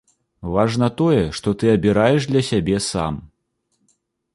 [0.55, 3.25] Важна тое, што ты абіраеш для сябе сам.